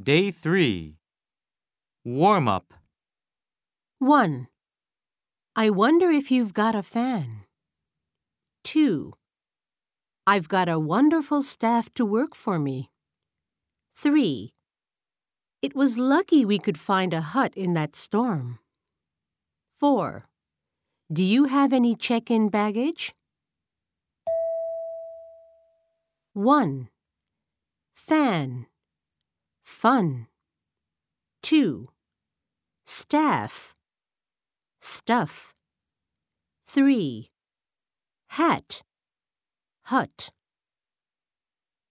[0.00, 0.96] Day 3.
[2.04, 2.72] Warm up.
[3.98, 4.46] 1.
[5.56, 7.42] I wonder if you've got a fan.
[8.62, 9.12] 2.
[10.24, 12.90] I've got a wonderful staff to work for me.
[13.96, 14.52] 3.
[15.62, 18.60] It was lucky we could find a hut in that storm.
[19.80, 20.28] 4.
[21.12, 23.16] Do you have any check in baggage?
[26.34, 26.88] 1.
[27.96, 28.66] Fan.
[29.80, 30.26] Fun.
[31.44, 31.86] 2.
[32.84, 33.76] Staff.
[34.80, 35.54] Stuff.
[36.66, 37.28] 3.
[38.30, 38.82] Hat.
[39.84, 40.30] Hut.